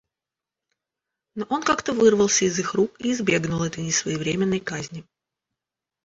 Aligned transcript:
Но 1.35 1.45
он 1.51 1.61
как-то 1.61 1.93
вырвался 1.93 2.45
из 2.45 2.57
их 2.57 2.73
рук 2.73 2.99
и 2.99 3.11
избегнул 3.11 3.61
этой 3.61 3.83
несвоевременной 3.83 4.59
казни. 4.59 5.05